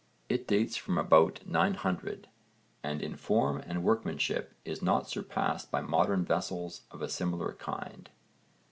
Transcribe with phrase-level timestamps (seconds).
[0.29, 2.27] It dates from about 900,
[2.83, 8.09] and in form and workmanship is not surpassed by modern vessels of a similar kind.